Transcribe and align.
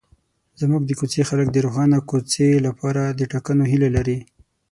زموږ 0.59 0.81
د 0.85 0.91
کوڅې 0.99 1.21
خلک 1.29 1.47
د 1.51 1.57
روښانه 1.65 1.97
کوڅې 2.09 2.49
لپاره 2.67 3.01
د 3.09 3.21
ټاکنو 3.31 3.63
هیله 3.71 3.89
لري. 3.95 4.19